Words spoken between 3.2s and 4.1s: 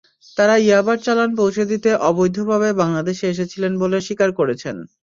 এসেছিলেন বলে